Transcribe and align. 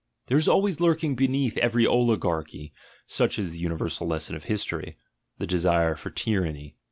There 0.25 0.37
is 0.39 0.47
always 0.47 0.79
lurking 0.79 1.13
beneath 1.13 1.59
every 1.59 1.85
oligarchy— 1.85 2.73
such 3.05 3.37
is 3.37 3.51
the 3.51 3.59
universal 3.59 4.07
lesson 4.07 4.35
of 4.35 4.45
history— 4.45 4.97
the 5.37 5.45
desire 5.45 5.95
for 5.95 6.09
tyranny. 6.09 6.75